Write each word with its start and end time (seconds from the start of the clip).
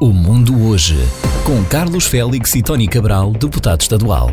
O 0.00 0.12
Mundo 0.12 0.64
Hoje, 0.64 0.94
com 1.44 1.64
Carlos 1.64 2.06
Félix 2.06 2.54
e 2.54 2.62
Tony 2.62 2.86
Cabral, 2.86 3.32
deputado 3.32 3.80
estadual. 3.80 4.30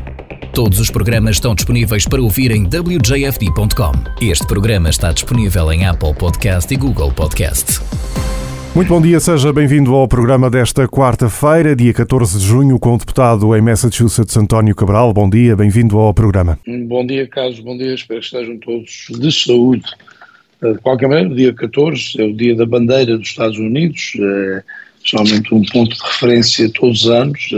Todos 0.53 0.79
os 0.79 0.91
programas 0.91 1.37
estão 1.37 1.55
disponíveis 1.55 2.07
para 2.07 2.21
ouvir 2.21 2.51
em 2.51 2.65
wjfd.com. 2.65 3.91
Este 4.21 4.45
programa 4.45 4.91
está 4.91 5.11
disponível 5.11 5.71
em 5.71 5.83
Apple 5.83 6.13
Podcast 6.13 6.71
e 6.71 6.77
Google 6.77 7.11
Podcast. 7.11 7.81
Muito 8.75 8.89
bom 8.89 9.01
dia, 9.01 9.19
seja 9.19 9.51
bem-vindo 9.51 9.95
ao 9.95 10.07
programa 10.07 10.51
desta 10.51 10.87
quarta-feira, 10.87 11.75
dia 11.75 11.95
14 11.95 12.37
de 12.37 12.45
junho, 12.45 12.77
com 12.77 12.93
o 12.93 12.97
deputado 12.99 13.55
em 13.55 13.61
Massachusetts, 13.61 14.37
António 14.37 14.75
Cabral. 14.75 15.11
Bom 15.13 15.27
dia, 15.27 15.55
bem-vindo 15.55 15.97
ao 15.97 16.13
programa. 16.13 16.59
Bom 16.85 17.03
dia, 17.03 17.25
Carlos, 17.27 17.59
bom 17.59 17.75
dia, 17.75 17.95
espero 17.95 18.19
que 18.19 18.25
estejam 18.27 18.59
todos 18.59 19.07
de 19.09 19.31
saúde. 19.31 19.83
De 20.61 20.77
qualquer 20.77 21.09
maneira, 21.09 21.31
o 21.31 21.35
dia 21.35 21.51
14 21.51 22.21
é 22.21 22.23
o 22.23 22.35
dia 22.35 22.55
da 22.55 22.67
bandeira 22.67 23.17
dos 23.17 23.29
Estados 23.29 23.57
Unidos, 23.57 24.13
é 24.19 24.63
geralmente 25.05 25.53
um 25.53 25.63
ponto 25.63 25.95
de 25.95 26.03
referência 26.03 26.69
todos 26.69 27.03
os 27.03 27.09
anos. 27.09 27.49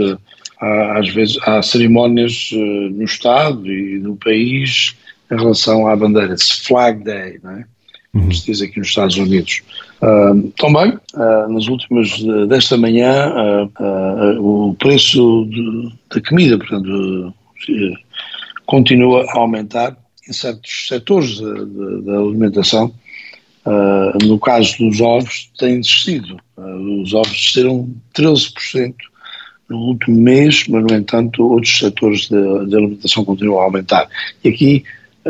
Há, 0.60 0.98
às 0.98 1.08
vezes 1.08 1.38
há 1.42 1.62
cerimónias 1.62 2.50
no 2.52 3.04
Estado 3.04 3.66
e 3.66 3.98
no 3.98 4.16
país 4.16 4.94
em 5.30 5.36
relação 5.36 5.86
à 5.86 5.96
bandeira, 5.96 6.34
Flag 6.38 7.02
Day, 7.04 7.38
não 7.42 7.52
é? 7.52 7.64
como 8.12 8.34
se 8.34 8.46
diz 8.46 8.62
aqui 8.62 8.78
nos 8.78 8.88
Estados 8.88 9.16
Unidos. 9.16 9.62
Uh, 10.02 10.50
também, 10.52 10.92
uh, 11.14 11.52
nas 11.52 11.68
últimas 11.68 12.10
desta 12.48 12.76
manhã, 12.76 13.68
uh, 13.78 14.68
o 14.70 14.74
preço 14.74 15.46
de, 15.50 15.92
da 16.14 16.28
comida, 16.28 16.58
portanto, 16.58 17.34
continua 18.66 19.24
a 19.30 19.38
aumentar 19.38 19.96
em 20.28 20.32
certos 20.32 20.86
setores 20.88 21.40
da 21.40 22.18
alimentação. 22.18 22.92
no 24.22 24.38
caso 24.38 24.76
dos 24.78 25.00
ovos, 25.00 25.50
tem 25.58 25.80
descido. 25.80 26.38
Os 27.02 27.14
ovos 27.14 27.30
desceram 27.32 27.88
13% 28.14 28.94
no 29.68 29.78
último 29.78 30.16
mês, 30.16 30.64
mas, 30.68 30.82
no 30.82 30.94
entanto, 30.94 31.42
outros 31.42 31.78
setores 31.78 32.28
da 32.28 32.76
alimentação 32.76 33.24
continuam 33.24 33.60
a 33.60 33.64
aumentar. 33.64 34.08
E 34.42 34.48
aqui 34.48 34.84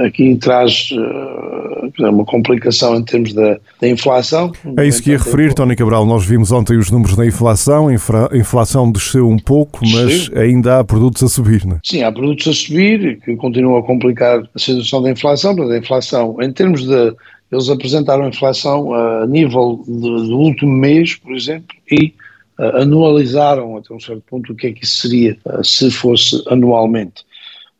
aqui 0.06 0.36
traz 0.36 0.90
uh, 0.92 2.08
uma 2.08 2.24
complicação 2.24 2.96
em 2.96 3.02
termos 3.02 3.32
da, 3.32 3.58
da, 3.80 3.88
inflação. 3.88 4.52
É 4.76 4.86
isso 4.86 5.02
que 5.02 5.10
ia 5.10 5.18
referir, 5.18 5.54
Tony 5.54 5.74
Cabral. 5.74 6.06
Nós 6.06 6.24
vimos 6.24 6.52
ontem 6.52 6.76
os 6.76 6.90
números 6.90 7.16
da 7.16 7.26
inflação, 7.26 7.88
a 7.88 8.36
inflação 8.36 8.90
desceu 8.90 9.28
um 9.28 9.38
pouco, 9.38 9.80
mas 9.82 10.26
Sim. 10.26 10.38
ainda 10.38 10.78
há 10.78 10.84
produtos 10.84 11.22
a 11.22 11.28
subir, 11.28 11.64
não 11.66 11.76
é? 11.76 11.80
Sim, 11.82 12.02
há 12.02 12.12
produtos 12.12 12.48
a 12.48 12.52
subir 12.52 13.20
que 13.20 13.36
continuam 13.36 13.76
a 13.78 13.82
complicar 13.82 14.42
a 14.54 14.58
situação 14.58 15.02
da 15.02 15.10
inflação, 15.10 15.54
mas 15.56 15.70
a 15.70 15.78
inflação, 15.78 16.36
em 16.40 16.52
termos 16.52 16.86
de. 16.86 17.14
Eles 17.50 17.68
apresentaram 17.70 18.24
a 18.24 18.28
inflação 18.28 18.92
a 18.92 19.26
nível 19.26 19.82
do 19.86 20.38
último 20.38 20.72
mês, 20.72 21.14
por 21.14 21.34
exemplo, 21.34 21.74
e 21.90 22.12
uh, 22.58 22.82
anualizaram 22.82 23.76
até 23.76 23.94
um 23.94 24.00
certo 24.00 24.22
ponto 24.28 24.52
o 24.52 24.56
que 24.56 24.66
é 24.66 24.72
que 24.72 24.84
isso 24.84 25.08
seria 25.08 25.38
uh, 25.46 25.64
se 25.64 25.90
fosse 25.90 26.42
anualmente. 26.48 27.24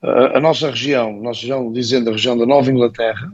A, 0.00 0.38
nossa 0.38 0.70
região, 0.70 1.20
nossa 1.20 1.40
região, 1.40 1.72
dizendo 1.72 2.08
a 2.08 2.12
região 2.12 2.38
da 2.38 2.46
Nova 2.46 2.70
Inglaterra, 2.70 3.32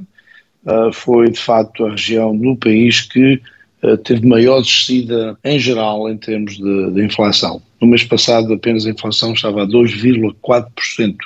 uh, 0.65 0.93
foi 0.93 1.31
de 1.31 1.39
facto 1.39 1.85
a 1.85 1.91
região 1.91 2.37
do 2.37 2.57
país 2.57 3.03
que 3.03 3.41
uh, 3.83 3.97
teve 3.99 4.27
maior 4.27 4.63
descida 4.63 5.39
em 5.45 5.59
geral 5.59 6.09
em 6.09 6.17
termos 6.17 6.57
de, 6.57 6.91
de, 6.91 7.05
inflação. 7.05 7.61
No 7.81 7.87
mês 7.87 8.03
passado 8.03 8.53
apenas 8.53 8.87
a 8.87 8.91
inflação 8.91 9.35
estava 9.35 9.63
a 9.63 9.67
2,4%. 9.67 11.17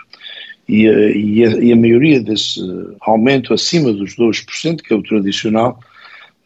E, 0.69 0.85
e, 0.85 1.45
a, 1.45 1.51
e 1.63 1.73
a 1.73 1.77
maioria 1.77 2.21
desse 2.21 2.61
aumento 3.01 3.55
acima 3.55 3.93
dos 3.93 4.15
2%, 4.17 4.83
que 4.83 4.93
é 4.93 4.97
o 4.97 5.03
tradicional, 5.03 5.81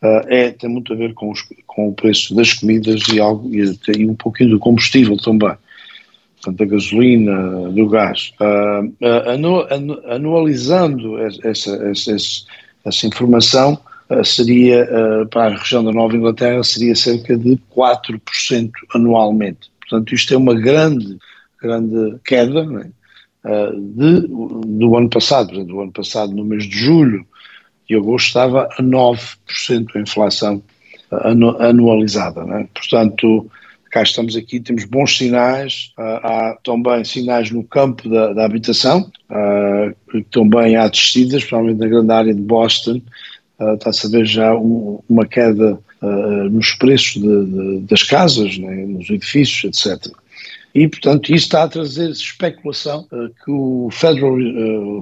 uh, 0.00 0.26
é, 0.28 0.50
tem 0.50 0.70
muito 0.70 0.92
a 0.92 0.96
ver 0.96 1.12
com, 1.12 1.30
os, 1.30 1.42
com 1.66 1.88
o 1.88 1.94
preço 1.94 2.34
das 2.34 2.54
comidas 2.54 3.02
e, 3.08 3.18
algo, 3.18 3.50
e, 3.52 3.78
e 3.98 4.06
um 4.06 4.14
pouquinho 4.14 4.50
do 4.50 4.58
combustível 4.60 5.16
também. 5.16 5.56
Portanto, 6.42 6.58
da 6.58 6.64
gasolina, 6.64 7.70
do 7.70 7.88
gás, 7.88 8.32
uh, 8.40 8.84
uh, 8.84 9.30
anu, 9.30 9.60
anu, 9.70 10.02
anualizando 10.06 11.18
essa, 11.18 11.70
essa, 11.88 12.16
essa 12.84 13.06
informação, 13.06 13.78
uh, 14.10 14.24
seria, 14.24 14.88
para 15.30 15.54
a 15.54 15.58
região 15.58 15.84
da 15.84 15.92
Nova 15.92 16.16
Inglaterra, 16.16 16.64
seria 16.64 16.96
cerca 16.96 17.36
de 17.36 17.56
4% 17.76 18.70
anualmente. 18.92 19.70
Portanto, 19.80 20.14
isto 20.14 20.34
é 20.34 20.36
uma 20.36 20.54
grande, 20.54 21.16
grande 21.60 22.16
queda 22.24 22.64
né, 22.64 22.90
de, 23.44 24.26
do 24.28 24.96
ano 24.96 25.08
passado. 25.08 25.64
do 25.64 25.80
ano 25.80 25.92
passado, 25.92 26.32
no 26.32 26.44
mês 26.44 26.64
de 26.64 26.76
julho 26.76 27.26
e 27.88 27.94
agosto, 27.96 28.28
estava 28.28 28.68
a 28.78 28.82
9% 28.82 29.96
a 29.96 30.00
inflação 30.00 30.62
anualizada. 31.58 32.44
Né? 32.44 32.68
Portanto, 32.74 33.50
cá 33.90 34.02
estamos 34.02 34.34
aqui, 34.36 34.58
temos 34.58 34.84
bons 34.84 35.18
sinais, 35.18 35.92
uh, 35.98 36.02
há 36.02 36.58
também 36.64 37.04
sinais 37.04 37.50
no 37.50 37.62
campo 37.62 38.08
da, 38.08 38.32
da 38.32 38.44
habitação, 38.46 39.10
uh, 39.30 40.22
também 40.30 40.76
há 40.76 40.88
descidas, 40.88 41.42
principalmente 41.42 41.78
na 41.78 41.88
grande 41.88 42.12
área 42.12 42.34
de 42.34 42.40
Boston, 42.40 43.02
está-se 43.74 44.06
a 44.06 44.10
ver 44.10 44.26
já 44.26 44.56
um, 44.56 44.98
uma 45.08 45.24
queda 45.24 45.78
nos 46.50 46.72
preços 46.74 47.22
de, 47.22 47.44
de, 47.44 47.80
das 47.82 48.02
casas, 48.02 48.58
né, 48.58 48.86
nos 48.86 49.08
edifícios, 49.08 49.62
etc. 49.62 50.12
E, 50.74 50.88
portanto, 50.88 51.34
isso 51.34 51.44
está 51.44 51.64
a 51.64 51.68
trazer 51.68 52.10
especulação 52.10 53.06
que 53.44 53.50
o 53.50 53.88
Federal, 53.90 54.36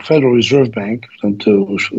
Federal 0.02 0.34
Reserve 0.34 0.70
Bank, 0.70 1.06
portanto, 1.08 1.72
os, 1.72 1.90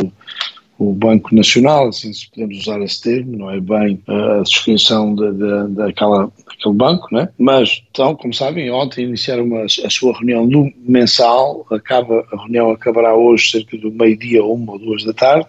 o 0.82 0.94
Banco 0.94 1.36
Nacional, 1.36 1.90
assim 1.90 2.12
se 2.12 2.28
podemos 2.32 2.58
usar 2.58 2.82
esse 2.82 3.02
termo, 3.04 3.38
não 3.38 3.52
é 3.52 3.60
bem 3.60 4.02
a 4.08 4.42
descrição 4.42 5.14
de, 5.14 5.32
de, 5.32 5.76
daquela, 5.76 6.32
daquele 6.44 6.76
banco, 6.76 7.08
né? 7.12 7.30
mas 7.38 7.84
então, 7.92 8.16
como 8.16 8.34
sabem, 8.34 8.72
ontem 8.72 9.06
iniciaram 9.06 9.44
uma, 9.44 9.64
a 9.64 9.90
sua 9.92 10.14
reunião 10.14 10.50
mensal, 10.80 11.68
acaba, 11.70 12.26
a 12.34 12.36
reunião 12.36 12.72
acabará 12.72 13.16
hoje 13.16 13.52
cerca 13.52 13.78
do 13.78 13.92
meio-dia, 13.92 14.44
uma 14.44 14.74
ou 14.74 14.80
duas 14.80 15.04
da 15.04 15.14
tarde, 15.14 15.48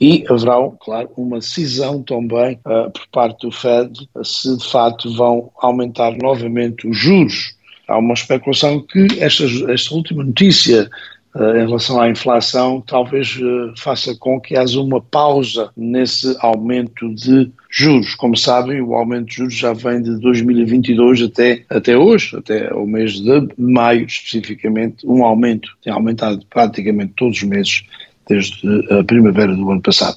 e 0.00 0.24
haverá, 0.28 0.56
claro, 0.80 1.10
uma 1.16 1.38
decisão 1.38 2.02
também 2.02 2.58
uh, 2.66 2.90
por 2.90 3.06
parte 3.12 3.46
do 3.46 3.52
Fed 3.52 4.08
se 4.24 4.56
de 4.56 4.70
facto 4.70 5.14
vão 5.14 5.50
aumentar 5.58 6.16
novamente 6.16 6.88
os 6.88 6.96
juros. 6.96 7.54
Há 7.86 7.98
uma 7.98 8.14
especulação 8.14 8.80
que 8.80 9.06
esta, 9.20 9.44
esta 9.70 9.94
última 9.94 10.24
notícia 10.24 10.88
eh, 11.32 11.62
em 11.62 11.66
relação 11.66 12.00
à 12.00 12.08
inflação, 12.08 12.80
talvez 12.80 13.38
eh, 13.40 13.72
faça 13.76 14.16
com 14.16 14.40
que 14.40 14.56
haja 14.56 14.80
uma 14.80 15.00
pausa 15.00 15.70
nesse 15.76 16.36
aumento 16.40 17.14
de 17.14 17.50
juros. 17.70 18.16
Como 18.16 18.36
sabem, 18.36 18.80
o 18.80 18.94
aumento 18.94 19.26
de 19.26 19.36
juros 19.36 19.54
já 19.54 19.72
vem 19.72 20.02
de 20.02 20.18
2022 20.18 21.22
até, 21.22 21.64
até 21.70 21.96
hoje, 21.96 22.36
até 22.36 22.74
o 22.74 22.84
mês 22.84 23.20
de 23.20 23.48
maio 23.56 24.06
especificamente, 24.06 25.06
um 25.06 25.24
aumento, 25.24 25.70
tem 25.82 25.92
aumentado 25.92 26.44
praticamente 26.50 27.12
todos 27.16 27.36
os 27.36 27.44
meses 27.44 27.84
desde 28.30 28.58
a 28.92 29.04
primavera 29.04 29.54
do 29.54 29.70
ano 29.70 29.82
passado. 29.82 30.16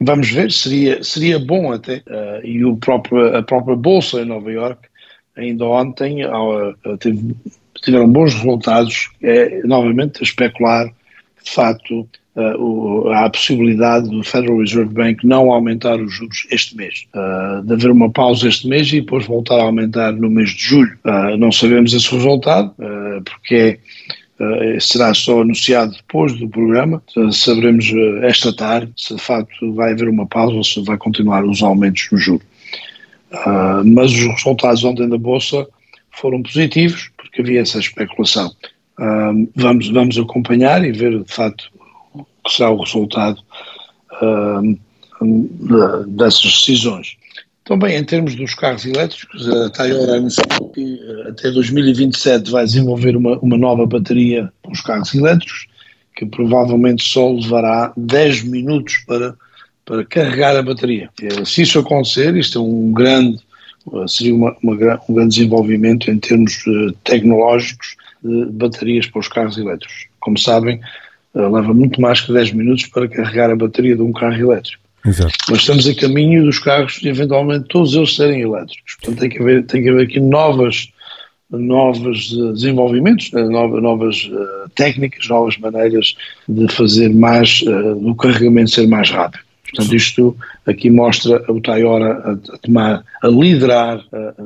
vamos 0.00 0.30
ver, 0.30 0.50
seria, 0.50 1.02
seria 1.04 1.38
bom 1.38 1.72
até, 1.72 1.96
uh, 1.98 2.44
e 2.44 2.64
o 2.64 2.76
próprio, 2.76 3.36
a 3.36 3.42
própria 3.42 3.76
Bolsa 3.76 4.20
em 4.20 4.24
Nova 4.24 4.50
York, 4.50 4.88
ainda 5.36 5.64
ontem, 5.66 6.24
uh, 6.24 6.96
teve 6.98 7.34
tiveram 7.82 8.08
bons 8.08 8.34
resultados, 8.34 9.10
é 9.22 9.60
novamente 9.64 10.20
a 10.20 10.22
especular, 10.22 10.86
de 10.86 11.50
facto, 11.50 12.08
uh, 12.34 13.08
há 13.10 13.26
a 13.26 13.30
possibilidade 13.30 14.08
do 14.08 14.22
Federal 14.24 14.58
Reserve 14.58 14.92
Bank 14.92 15.26
não 15.26 15.52
aumentar 15.52 16.00
os 16.00 16.12
juros 16.12 16.46
este 16.50 16.76
mês, 16.76 17.06
uh, 17.14 17.62
de 17.64 17.74
haver 17.74 17.90
uma 17.90 18.10
pausa 18.10 18.48
este 18.48 18.66
mês 18.66 18.88
e 18.92 19.00
depois 19.00 19.26
voltar 19.26 19.60
a 19.60 19.64
aumentar 19.64 20.12
no 20.12 20.30
mês 20.30 20.50
de 20.50 20.62
julho. 20.62 20.98
Não 21.38 21.52
sabemos 21.52 21.92
esse 21.92 22.10
resultado, 22.12 22.74
porque 23.24 23.54
é, 23.54 23.78
será 24.80 25.14
só 25.14 25.40
anunciado 25.40 25.92
depois 25.92 26.34
do 26.38 26.48
programa. 26.48 27.02
Saberemos 27.32 27.86
esta 28.22 28.54
tarde 28.54 28.92
se 28.96 29.14
de 29.14 29.22
facto 29.22 29.72
vai 29.74 29.92
haver 29.92 30.08
uma 30.08 30.26
pausa 30.26 30.56
ou 30.56 30.64
se 30.64 30.82
vai 30.82 30.96
continuar 30.98 31.44
os 31.44 31.62
aumentos 31.62 32.08
no 32.12 32.18
juro. 32.18 32.42
mas 33.84 34.12
os 34.12 34.26
resultados 34.26 34.84
ontem 34.84 35.08
da 35.08 35.18
Bolsa 35.18 35.66
foram 36.10 36.42
positivos, 36.42 37.10
que 37.32 37.42
havia 37.42 37.60
essa 37.60 37.78
especulação. 37.78 38.50
Vamos, 39.54 39.88
vamos 39.88 40.18
acompanhar 40.18 40.84
e 40.84 40.92
ver 40.92 41.22
de 41.22 41.32
facto 41.32 41.70
o 42.14 42.24
que 42.44 42.52
será 42.52 42.70
o 42.70 42.82
resultado 42.82 43.40
dessas 46.08 46.42
decisões. 46.42 47.16
Também 47.66 47.96
em 47.96 48.04
termos 48.04 48.36
dos 48.36 48.54
carros 48.54 48.86
elétricos, 48.86 49.48
a 49.48 49.68
Toyota 49.70 50.14
anunciou 50.14 50.70
que 50.72 51.00
eh, 51.02 51.30
até 51.30 51.50
2027 51.50 52.48
vai 52.48 52.64
desenvolver 52.64 53.16
uma, 53.16 53.36
uma 53.40 53.58
nova 53.58 53.84
bateria 53.84 54.52
para 54.62 54.72
os 54.72 54.80
carros 54.80 55.12
elétricos, 55.12 55.66
que 56.14 56.24
provavelmente 56.24 57.02
só 57.02 57.28
levará 57.28 57.92
10 57.96 58.44
minutos 58.44 58.98
para, 58.98 59.34
para 59.84 60.04
carregar 60.04 60.56
a 60.56 60.62
bateria. 60.62 61.10
Eh, 61.20 61.44
se 61.44 61.62
isso 61.62 61.80
acontecer, 61.80 62.36
isto 62.36 62.58
é 62.58 62.62
um 62.62 62.92
grande 62.92 63.44
seria 64.08 64.34
uma, 64.34 64.56
uma, 64.62 65.00
um 65.08 65.14
grande 65.14 65.36
desenvolvimento 65.36 66.10
em 66.10 66.18
termos 66.18 66.64
tecnológicos 67.04 67.96
de 68.20 68.46
baterias 68.46 69.06
para 69.06 69.20
os 69.20 69.28
carros 69.28 69.56
elétricos. 69.56 70.06
Como 70.18 70.36
sabem, 70.36 70.80
leva 71.32 71.72
muito 71.72 72.00
mais 72.00 72.20
que 72.20 72.32
10 72.32 72.52
minutos 72.52 72.86
para 72.86 73.06
carregar 73.06 73.48
a 73.48 73.54
bateria 73.54 73.94
de 73.94 74.02
um 74.02 74.12
carro 74.12 74.34
elétrico. 74.34 74.85
Exato. 75.06 75.34
Mas 75.48 75.60
estamos 75.60 75.86
a 75.86 75.94
caminho 75.94 76.44
dos 76.44 76.58
carros 76.58 77.00
eventualmente 77.04 77.68
todos 77.68 77.94
eles 77.94 78.14
serem 78.14 78.40
elétricos. 78.40 78.96
Portanto, 78.96 79.20
tem 79.20 79.28
que 79.28 79.40
haver, 79.40 79.64
tem 79.66 79.82
que 79.82 79.88
haver 79.88 80.04
aqui 80.04 80.18
novas, 80.18 80.88
novos 81.50 82.30
desenvolvimentos, 82.54 83.30
né, 83.32 83.44
novas, 83.44 83.82
novas 83.82 84.24
uh, 84.24 84.68
técnicas, 84.74 85.28
novas 85.28 85.56
maneiras 85.58 86.16
de 86.48 86.66
fazer 86.68 87.10
mais, 87.14 87.62
uh, 87.62 87.94
do 87.94 88.14
carregamento 88.16 88.70
ser 88.70 88.88
mais 88.88 89.10
rápido. 89.10 89.46
Portanto, 89.70 89.94
isto 89.94 90.36
aqui 90.66 90.90
mostra 90.90 91.42
o 91.50 91.60
Toyota 91.60 92.40
a, 92.52 92.58
tomar, 92.58 93.04
a 93.22 93.28
liderar 93.28 94.00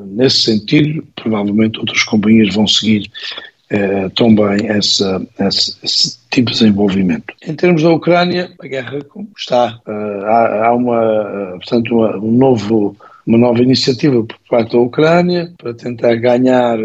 nesse 0.07 0.43
sentido. 0.43 1.07
Provavelmente 1.15 1.79
outras 1.79 2.03
companhias 2.05 2.55
vão 2.55 2.67
seguir 2.67 3.11
uh, 3.73 4.11
também 4.11 4.69
essa, 4.69 5.21
esse, 5.39 5.77
esse, 5.83 6.21
tipo 6.31 6.51
de 6.51 6.59
desenvolvimento. 6.59 7.35
Em 7.45 7.55
termos 7.55 7.83
da 7.83 7.91
Ucrânia, 7.91 8.53
a 8.61 8.67
guerra 8.67 8.99
está. 9.37 9.81
Uh, 9.87 10.25
há, 10.25 10.67
há, 10.67 10.75
uma, 10.75 11.59
portanto, 11.59 11.95
uma, 11.95 12.17
um 12.17 12.33
novo 12.33 12.97
uma 13.27 13.39
nova 13.39 13.63
iniciativa 13.63 14.25
por 14.25 14.37
parte 14.49 14.73
da 14.73 14.79
Ucrânia 14.79 15.53
para 15.59 15.75
tentar 15.75 16.15
ganhar 16.17 16.79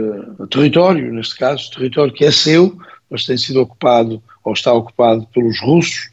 território, 0.49 1.11
neste 1.11 1.37
caso, 1.37 1.71
território 1.71 2.13
que 2.13 2.25
é 2.25 2.29
seu, 2.29 2.77
mas 3.09 3.25
tem 3.25 3.37
sido 3.37 3.61
ocupado 3.61 4.21
ou 4.43 4.53
está 4.53 4.71
ocupado 4.73 5.25
pelos 5.33 5.59
russos 5.61 6.09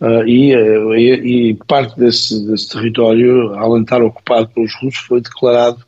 Uh, 0.00 0.26
e, 0.26 0.52
e, 0.52 1.50
e, 1.50 1.54
parte 1.66 1.98
desse, 1.98 2.44
desse 2.46 2.68
território, 2.68 3.54
de 3.76 3.82
estar 3.82 4.02
ocupado 4.02 4.48
pelos 4.48 4.74
russos, 4.74 5.00
foi 5.06 5.20
declarado 5.20 5.78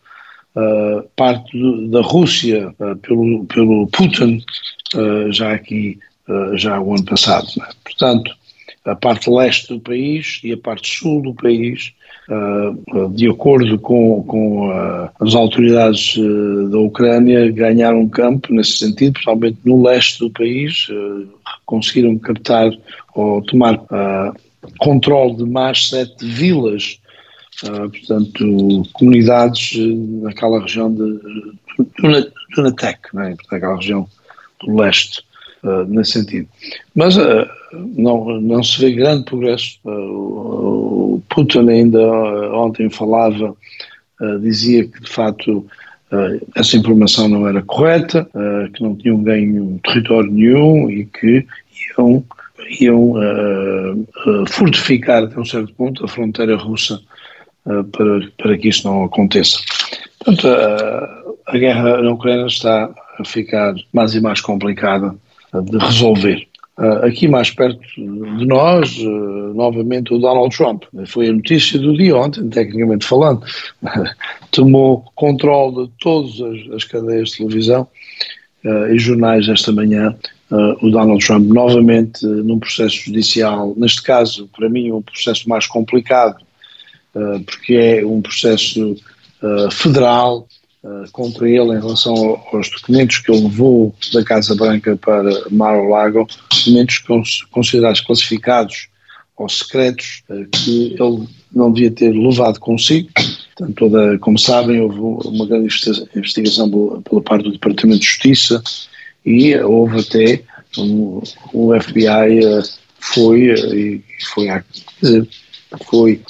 uh, 0.57 1.09
parte 1.15 1.59
do, 1.59 1.89
da 1.89 2.01
Rússia 2.01 2.75
uh, 2.79 2.97
pelo, 2.97 3.45
pelo 3.47 3.87
Putin 3.89 4.43
já 5.31 5.53
aqui, 5.53 5.99
já 6.55 6.81
o 6.81 6.95
ano 6.95 7.05
passado. 7.05 7.47
Né? 7.57 7.67
Portanto, 7.85 8.31
a 8.85 8.95
parte 8.95 9.29
leste 9.29 9.75
do 9.75 9.81
país 9.81 10.41
e 10.45 10.53
a 10.53 10.57
parte 10.57 11.01
sul 11.01 11.21
do 11.21 11.35
país, 11.35 11.93
de 13.11 13.29
acordo 13.29 13.79
com, 13.81 14.23
com 14.23 14.71
as 15.21 15.35
autoridades 15.35 16.17
da 16.71 16.79
Ucrânia, 16.79 17.51
ganharam 17.51 18.09
campo 18.09 18.55
nesse 18.55 18.79
sentido, 18.79 19.15
principalmente 19.15 19.59
no 19.65 19.83
leste 19.83 20.21
do 20.21 20.31
país, 20.31 20.87
conseguiram 21.67 22.17
captar 22.17 22.71
ou 23.15 23.43
tomar 23.43 23.75
uh, 23.75 24.35
controle 24.79 25.37
de 25.37 25.45
mais 25.45 25.89
sete 25.89 26.25
vilas, 26.25 27.01
uh, 27.65 27.91
portanto, 27.91 28.83
comunidades 28.93 29.77
naquela 30.23 30.61
região 30.61 30.93
de 30.93 31.21
Dunatec, 32.55 33.15
né, 33.15 33.37
naquela 33.51 33.77
região 33.77 34.09
do 34.61 34.77
leste, 34.77 35.23
uh, 35.63 35.85
nesse 35.85 36.13
sentido. 36.13 36.49
Mas 36.95 37.17
uh, 37.17 37.47
não, 37.73 38.41
não 38.41 38.63
se 38.63 38.81
vê 38.81 38.93
grande 38.93 39.25
progresso. 39.25 39.79
o 39.85 41.23
Putin 41.29 41.69
ainda 41.69 42.01
ontem 42.53 42.89
falava, 42.91 43.55
dizia 44.41 44.87
que 44.87 45.01
de 45.01 45.11
facto 45.11 45.67
essa 46.55 46.77
informação 46.77 47.29
não 47.29 47.47
era 47.47 47.63
correta, 47.63 48.27
que 48.73 48.83
não 48.83 48.95
tinham 48.97 49.23
ganho 49.23 49.79
território 49.85 50.31
nenhum 50.31 50.89
e 50.89 51.05
que 51.05 51.47
iam 51.99 52.25
iam 52.81 53.15
fortificar 54.49 55.25
até 55.25 55.39
um 55.39 55.45
certo 55.45 55.75
ponto 55.75 56.03
a 56.05 56.09
fronteira 56.09 56.57
russa 56.57 57.03
para, 57.93 58.21
para 58.39 58.59
que 58.59 58.69
isso 58.69 58.87
não 58.87 59.05
aconteça. 59.05 59.59
Portanto, 60.19 60.49
a 61.47 61.59
guerra 61.59 62.03
na 62.03 62.13
Ucrânia 62.13 62.47
está 62.47 62.91
a 63.19 63.25
ficar 63.25 63.75
mais 63.93 64.15
e 64.15 64.21
mais 64.21 64.41
complicada 64.41 65.15
de 65.53 65.79
resolver. 65.79 66.47
aqui 67.03 67.29
mais 67.29 67.51
perto 67.51 67.81
de 67.97 68.47
nós, 68.47 68.99
novamente 69.55 70.13
o 70.13 70.19
Donald 70.19 70.55
Trump. 70.57 70.85
Foi 71.07 71.29
a 71.29 71.33
notícia 71.33 71.79
do 71.79 71.97
dia 71.97 72.17
ontem, 72.17 72.49
tecnicamente 72.49 73.07
falando. 73.07 73.43
Tomou 74.51 75.05
controle 75.15 75.87
de 75.87 75.93
todas 76.01 76.41
as, 76.41 76.75
as 76.75 76.85
cadeias 76.85 77.31
de 77.31 77.39
televisão 77.39 77.87
e 78.91 78.99
jornais 78.99 79.49
esta 79.49 79.73
manhã 79.73 80.17
o 80.81 80.91
Donald 80.91 81.25
Trump 81.25 81.49
novamente 81.49 82.25
num 82.25 82.59
processo 82.59 82.97
judicial, 82.97 83.75
neste 83.77 84.03
caso, 84.03 84.49
para 84.57 84.69
mim, 84.69 84.93
um 84.93 85.03
processo 85.03 85.49
mais 85.49 85.67
complicado, 85.67 86.37
porque 87.45 87.75
é 87.75 88.07
um 88.07 88.21
processo 88.21 88.97
federal 89.71 90.47
contra 91.13 91.49
ele 91.49 91.73
em 91.73 91.81
relação 91.81 92.15
aos 92.53 92.71
documentos 92.71 93.19
que 93.19 93.33
ele 93.33 93.43
levou 93.43 93.95
da 94.13 94.25
Casa 94.25 94.55
Branca 94.55 94.97
para 94.97 95.31
Mar-a-Lago, 95.51 96.29
documentos 96.51 97.03
considerados 97.51 98.01
classificados 98.01 98.89
ou 99.37 99.49
secretos 99.49 100.23
que 100.53 100.97
ele 100.99 101.29
não 101.53 101.73
devia 101.73 101.91
ter 101.91 102.13
levado 102.13 102.59
consigo. 102.61 103.09
Portanto, 103.57 103.75
toda, 103.77 104.19
como 104.19 104.39
sabem, 104.39 104.81
houve 104.81 104.99
uma 105.29 105.47
grande 105.47 105.75
investigação 106.15 106.71
pela 107.03 107.23
parte 107.23 107.45
do 107.45 107.53
Departamento 107.53 108.01
de 108.01 108.07
Justiça 108.07 108.63
e 109.25 109.57
houve 109.57 110.01
até 110.01 110.43
um, 110.79 111.23
o 111.53 111.81
FBI 111.81 112.45
eh, 112.45 112.63
foi 113.01 113.51
eh, 113.51 113.75
e 113.75 114.03
foi 114.33 114.49
foi 115.85 116.21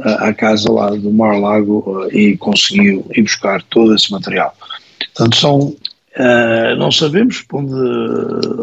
à 0.00 0.32
casa 0.32 0.70
lá 0.70 0.90
do 0.90 1.12
Mar-Lago 1.12 2.06
eh, 2.10 2.16
e 2.16 2.36
conseguiu 2.36 3.06
ir 3.14 3.22
buscar 3.22 3.62
todo 3.64 3.94
esse 3.94 4.10
material. 4.10 4.54
Portanto, 5.14 5.36
são 5.36 5.76
Uh, 6.14 6.76
não 6.76 6.92
sabemos 6.92 7.42
onde, 7.54 7.72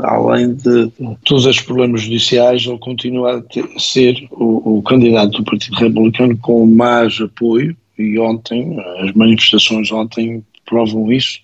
além 0.03 0.53
de 0.53 0.91
todos 1.25 1.47
estes 1.47 1.65
problemas 1.65 2.03
judiciais, 2.03 2.63
ele 2.63 2.77
continua 2.77 3.37
a 3.37 3.41
ter, 3.41 3.65
ser 3.79 4.27
o, 4.29 4.77
o, 4.77 4.83
candidato 4.83 5.31
do 5.31 5.43
Partido 5.43 5.77
Republicano 5.77 6.37
com 6.37 6.67
mais 6.67 7.19
apoio, 7.19 7.75
e 7.97 8.19
ontem, 8.19 8.77
as 8.99 9.13
manifestações 9.13 9.91
ontem 9.91 10.43
provam 10.63 11.11
isso, 11.11 11.39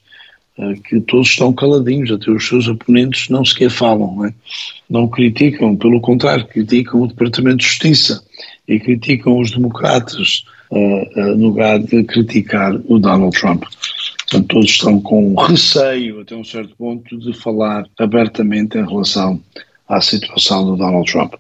eh, 0.60 0.76
que 0.88 1.02
todos 1.02 1.30
estão 1.30 1.52
caladinhos, 1.52 2.12
até 2.12 2.30
os 2.30 2.48
seus 2.48 2.68
oponentes 2.68 3.28
não 3.30 3.44
sequer 3.44 3.72
falam, 3.72 4.16
não, 4.16 4.26
é? 4.26 4.34
não 4.88 5.08
criticam, 5.08 5.76
pelo 5.76 6.00
contrário, 6.00 6.46
criticam 6.46 7.02
o 7.02 7.08
Departamento 7.08 7.58
de 7.58 7.66
Justiça 7.66 8.24
e 8.68 8.80
criticam 8.80 9.40
os 9.40 9.52
democratas 9.52 10.46
uh, 10.72 10.78
uh, 10.78 11.36
no 11.36 11.48
lugar 11.48 11.80
de 11.80 12.04
criticar 12.04 12.76
o 12.86 13.00
Donald 13.00 13.38
Trump. 13.40 13.64
Portanto, 14.22 14.48
todos 14.48 14.70
estão 14.70 15.00
com 15.00 15.36
receio, 15.36 16.22
até 16.22 16.36
um 16.36 16.44
certo 16.44 16.76
ponto, 16.76 17.18
de 17.18 17.34
falar 17.34 17.86
abertamente 18.00 18.78
em 18.78 18.86
relação 18.86 19.40
à 19.88 20.02
situação 20.02 20.66
do 20.66 20.76
Donald 20.76 21.10
Trump. 21.12 21.36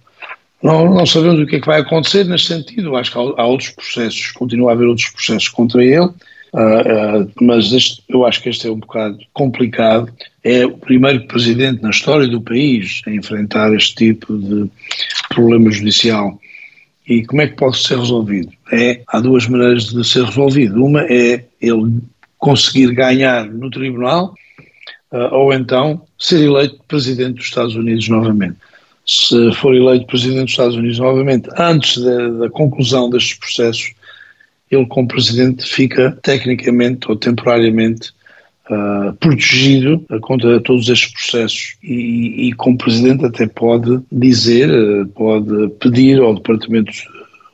Não, 0.62 0.94
não 0.94 1.06
sabemos 1.06 1.39
o 1.39 1.45
que 1.45 1.57
é 1.57 1.60
que 1.60 1.68
vai 1.68 1.81
acontecer 1.81 2.25
neste 2.25 2.48
sentido, 2.48 2.95
acho 2.95 3.12
que 3.12 3.18
há, 3.18 3.22
há 3.22 3.45
outros 3.45 3.69
processos, 3.69 4.31
continua 4.31 4.72
a 4.72 4.74
haver 4.74 4.88
outros 4.88 5.10
processos 5.10 5.50
contra 5.50 5.83
ele, 5.83 6.10
Uh, 6.56 7.24
uh, 7.24 7.31
mas 7.42 7.74
este, 7.74 8.01
eu 8.07 8.25
acho 8.25 8.42
que 8.42 8.48
este 8.48 8.65
é 8.65 8.72
um 8.72 8.79
bocado 8.79 9.20
complicado. 9.34 10.10
É 10.41 10.65
o 10.65 10.77
primeiro 10.77 11.27
presidente 11.27 11.84
na 11.84 11.89
história 11.89 12.29
do 12.29 12.39
país 12.39 13.01
a 13.05 13.12
enfrentar 13.12 13.74
este 13.74 13.94
tipo 13.96 14.38
de 14.38 14.72
problema 15.27 15.70
judicial. 15.70 16.39
E 17.07 17.24
como 17.25 17.41
é 17.41 17.47
que 17.47 17.55
pode 17.55 17.77
ser 17.77 17.97
resolvido? 18.00 18.51
É, 18.71 19.01
há 19.07 19.19
duas 19.19 19.47
maneiras 19.47 19.85
de 19.85 20.03
ser 20.07 20.24
resolvido. 20.24 20.83
Uma 20.83 21.01
é 21.01 21.45
ele 21.62 22.01
conseguir 22.38 22.93
ganhar 22.93 23.45
no 23.45 23.69
tribunal, 23.69 24.33
uh, 25.12 25.33
ou 25.33 25.53
então 25.53 26.01
ser 26.17 26.43
eleito 26.43 26.79
presidente 26.88 27.35
dos 27.35 27.45
Estados 27.45 27.75
Unidos 27.75 28.07
novamente. 28.09 28.57
Se 29.05 29.51
for 29.53 29.75
eleito 29.75 30.07
presidente 30.07 30.45
dos 30.45 30.51
Estados 30.51 30.75
Unidos 30.75 30.97
novamente, 30.97 31.47
antes 31.57 32.01
da, 32.01 32.29
da 32.29 32.50
conclusão 32.50 33.09
destes 33.09 33.38
processos, 33.38 33.93
ele 34.71 34.85
como 34.88 35.07
presidente 35.07 35.63
fica 35.63 36.17
tecnicamente 36.24 37.09
ou 37.09 37.15
temporariamente 37.15 38.12
uh, 38.69 39.13
protegido 39.13 40.03
contra 40.22 40.60
todos 40.62 40.89
estes 40.89 41.12
processos 41.12 41.75
e, 41.84 42.48
e, 42.48 42.53
como 42.53 42.77
presidente 42.77 43.25
até 43.25 43.48
pode 43.48 44.00
dizer, 44.12 44.69
uh, 44.69 45.07
pode 45.07 45.69
pedir 45.79 46.19
ao 46.19 46.36
Departamento, 46.36 46.91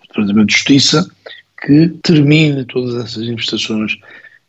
Departamento 0.07 0.47
de 0.47 0.53
Justiça 0.53 1.09
que 1.65 1.89
termine 2.03 2.65
todas 2.65 2.95
essas 3.03 3.23
investigações 3.23 3.97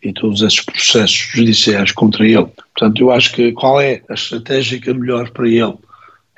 e 0.03 0.13
todos 0.13 0.43
esses 0.43 0.61
processos 0.61 1.31
judiciais 1.35 1.93
contra 1.93 2.27
ele. 2.27 2.47
Portanto, 2.75 3.01
eu 3.01 3.11
acho 3.11 3.33
que 3.33 3.53
qual 3.53 3.81
é 3.81 4.03
a 4.09 4.15
estratégia 4.15 4.81
é 4.85 4.93
melhor 4.93 5.31
para 5.31 5.49
ele? 5.49 5.75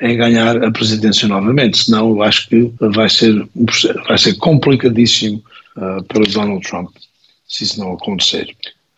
É 0.00 0.12
ganhar 0.14 0.62
a 0.62 0.70
presidência 0.72 1.28
novamente, 1.28 1.78
senão 1.78 2.10
eu 2.10 2.22
acho 2.22 2.48
que 2.48 2.70
vai 2.80 3.08
ser, 3.08 3.48
vai 4.08 4.18
ser 4.18 4.34
complicadíssimo 4.34 5.42
uh, 5.76 6.02
para 6.04 6.24
Donald 6.32 6.68
Trump, 6.68 6.90
se 7.46 7.62
isso 7.62 7.78
não 7.78 7.92
acontecer. 7.92 8.48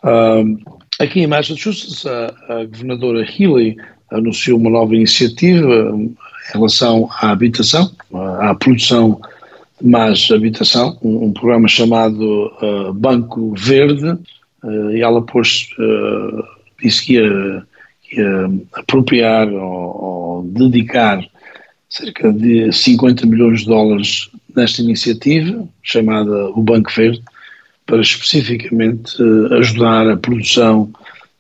Uh, 0.03 0.59
aqui 1.01 1.21
em 1.21 1.27
Massachusetts, 1.27 2.07
a, 2.07 2.35
a, 2.49 2.65
governadora 2.65 3.21
Healy 3.25 3.77
anunciou 4.11 4.59
uma 4.59 4.71
nova 4.71 4.95
iniciativa 4.95 5.95
em 5.97 6.17
relação 6.53 7.09
à 7.21 7.31
habitação, 7.31 7.91
à 8.41 8.55
produção 8.55 9.21
de 9.81 9.89
mais 9.89 10.31
habitação, 10.31 10.99
um, 11.03 11.27
um 11.27 11.33
programa 11.33 11.69
chamado 11.69 12.53
uh, 12.63 12.93
Banco 12.93 13.55
Verde, 13.57 14.19
e 14.93 15.01
ela 15.01 15.23
pôs, 15.23 15.69
disse 16.83 17.07
que 17.07 17.13
ia, 17.13 17.63
que 18.03 18.21
ia 18.21 18.51
apropriar 18.73 19.49
ou, 19.49 20.05
ou 20.05 20.43
dedicar 20.43 21.25
cerca 21.89 22.33
de 22.33 22.73
50 22.73 23.27
milhões 23.27 23.61
de 23.61 23.67
dólares 23.67 24.29
nesta 24.55 24.83
iniciativa, 24.83 25.69
chamada 25.83 26.49
o 26.51 26.63
Banco 26.63 26.91
Verde, 26.91 27.23
para 27.87 28.01
especificamente 28.01 29.23
uh, 29.23 29.55
ajudar 29.55 30.09
a 30.09 30.17
produção 30.17 30.93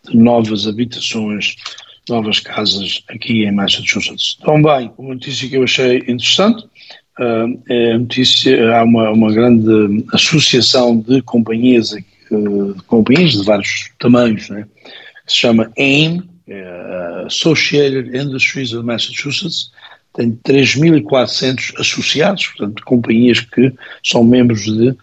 de 0.08 0.16
novas 0.16 0.66
habitações, 0.66 1.56
novas 2.08 2.40
casas 2.40 3.02
aqui 3.08 3.44
em 3.44 3.52
Massachusetts. 3.52 4.38
Também, 4.44 4.90
uma 4.96 5.14
notícia 5.14 5.48
que 5.48 5.56
eu 5.56 5.64
achei 5.64 5.98
interessante, 5.98 6.64
uh, 7.18 7.62
é 7.68 7.92
a 7.92 7.98
notícia, 7.98 8.76
há 8.76 8.84
uma, 8.84 9.10
uma 9.10 9.32
grande 9.32 10.04
associação 10.12 10.98
de 10.98 11.20
companhias, 11.22 11.92
uh, 12.30 12.74
de 12.74 12.82
companhias 12.84 13.32
de 13.32 13.44
vários 13.44 13.90
tamanhos, 13.98 14.48
né, 14.48 14.66
que 15.26 15.32
se 15.32 15.38
chama 15.38 15.70
AIM, 15.76 16.22
é 16.48 17.24
Associated 17.26 18.16
Industries 18.16 18.72
of 18.72 18.86
Massachusetts, 18.86 19.72
tem 20.14 20.32
3.400 20.46 21.78
associados, 21.78 22.46
portanto, 22.46 22.82
companhias 22.84 23.40
que 23.40 23.72
são 24.02 24.24
membros 24.24 24.64
de, 24.64 24.96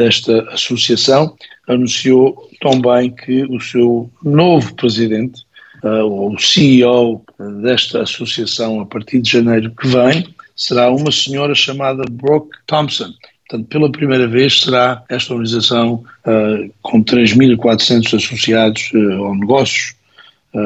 desta 0.00 0.40
associação, 0.50 1.36
anunciou 1.68 2.48
também 2.60 3.10
que 3.10 3.44
o 3.44 3.60
seu 3.60 4.10
novo 4.22 4.74
presidente, 4.74 5.42
uh, 5.84 6.32
o 6.32 6.38
CEO 6.38 7.22
desta 7.62 8.02
associação 8.02 8.80
a 8.80 8.86
partir 8.86 9.20
de 9.20 9.30
janeiro 9.30 9.70
que 9.70 9.86
vem, 9.86 10.26
será 10.56 10.90
uma 10.90 11.12
senhora 11.12 11.54
chamada 11.54 12.02
Brooke 12.10 12.56
Thompson. 12.66 13.12
Portanto, 13.46 13.68
pela 13.68 13.92
primeira 13.92 14.26
vez 14.26 14.60
será 14.60 15.02
esta 15.10 15.34
organização 15.34 16.02
uh, 16.26 16.72
com 16.80 17.04
3.400 17.04 18.16
associados 18.16 18.90
uh, 18.94 19.22
ou 19.22 19.34
negócios 19.34 19.98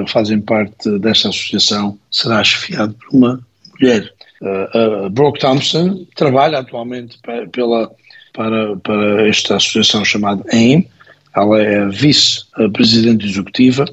fazem 0.08 0.40
parte 0.40 0.98
desta 0.98 1.28
associação, 1.28 1.98
será 2.10 2.42
chefiado 2.42 2.94
por 2.94 3.18
uma 3.18 3.40
mulher. 3.74 4.10
Uh, 4.40 5.10
Brooke 5.10 5.38
Thompson 5.40 6.06
trabalha 6.16 6.60
atualmente 6.60 7.18
pela, 7.52 7.90
para, 8.34 8.76
para 8.76 9.26
esta 9.28 9.56
associação 9.56 10.04
chamada 10.04 10.44
AIM, 10.52 10.86
ela 11.34 11.62
é 11.62 11.88
vice-presidente 11.88 13.24
executiva 13.24 13.86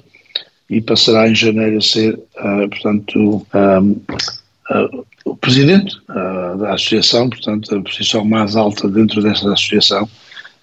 e 0.70 0.82
passará 0.82 1.30
em 1.30 1.36
janeiro 1.36 1.78
a 1.78 1.82
ser, 1.82 2.16
uh, 2.16 2.70
portanto, 2.70 3.46
um, 3.54 3.92
uh, 4.72 5.06
o 5.26 5.36
presidente 5.36 5.96
uh, 6.10 6.58
da 6.58 6.74
associação, 6.74 7.30
portanto, 7.30 7.76
a 7.76 7.82
posição 7.82 8.26
mais 8.26 8.56
alta 8.56 8.90
dentro 8.90 9.22
desta 9.22 9.52
associação, 9.54 10.10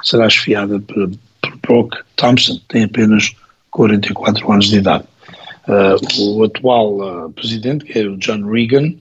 será 0.02 0.26
esfiada 0.26 0.78
por, 0.80 1.10
por 1.40 1.56
Brooke 1.62 1.98
Thompson, 2.16 2.60
tem 2.68 2.84
apenas 2.84 3.32
44 3.70 4.52
anos 4.52 4.68
de 4.68 4.76
idade. 4.76 5.04
o 6.18 6.44
atual 6.44 7.30
presidente, 7.30 7.84
que 7.84 7.98
é 7.98 8.06
o 8.06 8.16
John 8.16 8.44
Reagan, 8.50 8.94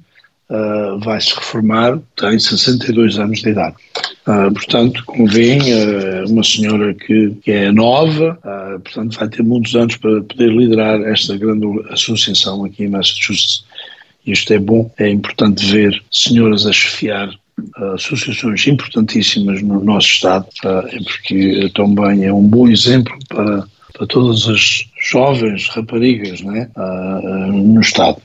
uh, 0.50 1.00
vai 1.00 1.19
se 1.22 1.34
reformar, 1.34 2.00
tem 2.15 2.38
62 2.38 3.17
anos 3.19 3.41
de 3.41 3.50
idade. 3.50 3.75
Uh, 4.27 4.53
portanto, 4.53 5.03
como 5.05 5.25
veem, 5.25 5.62
uh, 5.74 6.29
uma 6.29 6.43
senhora 6.43 6.93
que, 6.93 7.31
que 7.41 7.50
é 7.50 7.72
nova, 7.72 8.38
uh, 8.43 8.77
portanto, 8.81 9.17
vai 9.17 9.29
ter 9.29 9.41
muitos 9.41 9.74
anos 9.74 9.96
para 9.96 10.22
poder 10.22 10.50
liderar 10.51 11.00
esta 11.03 11.38
grande 11.38 11.65
associação 11.91 12.65
aqui 12.65 12.84
em 12.84 12.89
Massachusetts. 12.89 13.63
Isto 14.25 14.51
é 14.51 14.60
bom, 14.60 14.91
é 14.98 15.10
importante 15.10 15.65
ver 15.65 16.03
senhoras 16.12 16.65
a 16.65 16.74
chefiar 16.74 17.29
associações 17.93 18.67
importantíssimas 18.67 19.63
no 19.63 19.81
nosso 19.81 20.10
Estado, 20.10 20.46
é 20.65 21.00
porque 21.01 21.72
também 21.74 22.25
é 22.25 22.34
um 22.34 22.43
bom 22.43 22.67
exemplo 22.67 23.17
para, 23.29 23.65
para 23.93 24.07
todas 24.07 24.46
as 24.50 24.86
jovens 25.10 25.69
raparigas 25.69 26.41
né, 26.41 26.69
no 26.75 27.79
Estado 27.79 28.22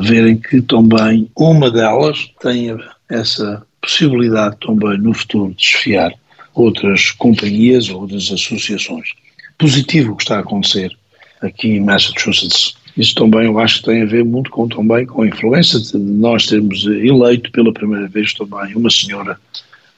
verem 0.00 0.36
que 0.36 0.62
também 0.62 1.28
uma 1.36 1.70
delas 1.70 2.30
tem 2.40 2.74
essa 3.10 3.62
possibilidade 3.82 4.56
também 4.60 4.96
no 4.98 5.12
futuro 5.12 5.50
de 5.50 5.56
desfiar 5.56 6.14
outras 6.54 7.10
companhias 7.10 7.90
ou 7.90 8.02
outras 8.02 8.30
associações. 8.30 9.10
Positivo 9.58 10.12
o 10.12 10.16
que 10.16 10.22
está 10.22 10.36
a 10.36 10.40
acontecer 10.40 10.96
aqui 11.42 11.68
em 11.68 11.80
Massachusetts. 11.80 12.74
Isso 12.96 13.14
também 13.14 13.46
eu 13.46 13.58
acho 13.58 13.78
que 13.78 13.86
tem 13.86 14.02
a 14.02 14.06
ver 14.06 14.24
muito 14.24 14.50
com 14.50 14.68
também 14.68 15.06
com 15.06 15.22
a 15.22 15.26
influência 15.26 15.80
de 15.80 15.98
nós 15.98 16.46
termos 16.46 16.86
eleito 16.86 17.50
pela 17.50 17.72
primeira 17.72 18.06
vez 18.06 18.32
também 18.34 18.74
uma 18.76 18.90
senhora, 18.90 19.38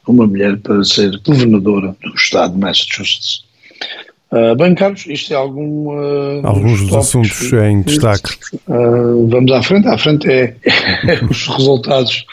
uma 0.07 0.27
mulher 0.27 0.57
para 0.59 0.83
ser 0.85 1.19
governadora 1.19 1.95
do 2.03 2.15
estado 2.15 2.55
de 2.55 2.61
Massachusetts. 2.61 3.45
Uh, 4.31 4.55
bem, 4.57 4.75
Carlos, 4.75 5.07
isto 5.07 5.33
é 5.33 5.37
algum. 5.37 5.91
Uh, 5.91 6.45
Alguns 6.45 6.81
dos, 6.81 6.95
assuntos 6.95 7.53
em 7.53 7.83
destaque. 7.83 8.37
Uh, 8.67 9.29
vamos 9.29 9.53
à 9.53 9.63
frente. 9.63 9.87
À 9.87 9.97
frente 9.97 10.29
é, 10.29 10.57
é 11.07 11.25
os 11.31 11.47
resultados 11.47 12.25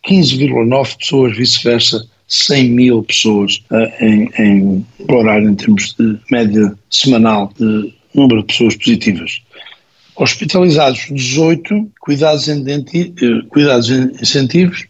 15,9 0.08 0.96
pessoas, 0.98 1.36
vice-versa, 1.36 2.06
100 2.28 2.70
mil 2.70 3.02
pessoas 3.02 3.62
uh, 3.70 4.04
em, 4.04 4.30
em 4.38 4.86
Roraima, 5.08 5.50
em 5.50 5.54
termos 5.54 5.94
de 5.98 6.18
média 6.30 6.74
semanal 6.90 7.52
de 7.58 7.92
número 8.14 8.40
de 8.40 8.48
pessoas 8.48 8.76
positivas. 8.76 9.40
Hospitalizados 10.16 11.06
18, 11.10 11.90
cuidados, 12.00 12.48
uh, 12.48 13.48
cuidados 13.48 13.90
incentivos, 13.90 14.86